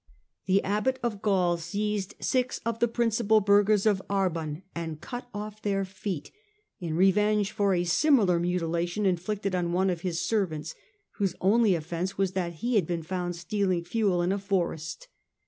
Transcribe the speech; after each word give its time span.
The 0.47 0.63
Abbot 0.63 0.97
of 1.03 1.21
Gall 1.21 1.57
seized 1.57 2.15
six 2.19 2.59
of 2.65 2.79
the 2.79 2.87
principal 2.87 3.39
burghers 3.39 3.85
of 3.85 4.01
Arbon 4.09 4.63
and 4.73 4.99
cut 4.99 5.27
off 5.31 5.61
their 5.61 5.85
feet, 5.85 6.31
in 6.79 6.95
revenge 6.95 7.51
for 7.51 7.75
a 7.75 7.83
similar 7.83 8.39
mutilation 8.39 9.05
inflicted 9.05 9.53
on 9.53 9.73
one 9.73 9.91
of 9.91 10.01
his 10.01 10.19
servants, 10.19 10.73
whose 11.17 11.35
only 11.39 11.75
offence 11.75 12.17
was 12.17 12.31
that 12.31 12.53
he 12.63 12.77
had 12.77 12.87
been 12.87 13.03
found 13.03 13.35
stealing 13.35 13.83
fuel 13.83 14.23
in 14.23 14.31
a 14.31 14.39
forest. 14.39 15.07